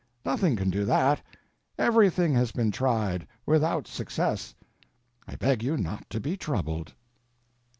[0.25, 1.21] Nothing can do that.
[1.77, 3.27] Everything has been tried.
[3.45, 4.55] Without success.
[5.27, 6.95] I beg you not to be troubled.